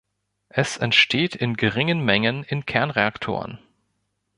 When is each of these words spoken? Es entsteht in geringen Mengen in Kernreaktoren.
Es 0.49 0.77
entsteht 0.77 1.35
in 1.35 1.55
geringen 1.57 2.03
Mengen 2.03 2.43
in 2.43 2.65
Kernreaktoren. 2.65 3.59